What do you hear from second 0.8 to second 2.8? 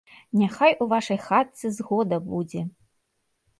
у вашай хатцы згода будзе!